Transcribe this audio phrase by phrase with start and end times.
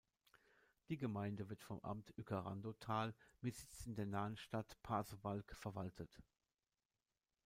[0.89, 6.23] Die Gemeinde wird vom Amt Uecker-Randow-Tal mit Sitz in der nahen Stadt Pasewalk verwaltet.